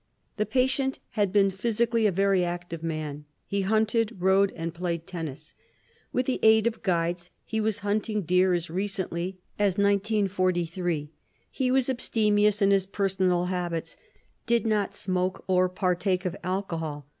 [0.37, 3.25] The patient had been physically a very active man.
[3.45, 5.53] He hunted, rode and played tennis.
[6.11, 11.11] With the aid of guides, he was hunting deer as recently as 1943.
[11.51, 13.95] He was abstemious in his personal habits,
[14.47, 17.05] did not smoke or partake of alcohol.